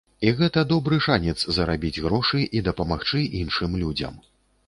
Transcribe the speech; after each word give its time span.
І 0.27 0.31
гэта 0.37 0.61
добры 0.69 0.97
шанец 1.07 1.35
зарабіць 1.57 2.01
грошы 2.07 2.41
і 2.59 2.63
дапамагчы 2.67 3.23
іншым 3.43 3.79
людзям. 3.85 4.19